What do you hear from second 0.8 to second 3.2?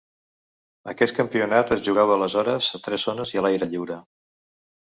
Aquest campionat es jugava aleshores a tres